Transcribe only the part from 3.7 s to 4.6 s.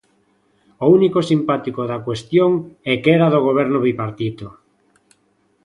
bipartito.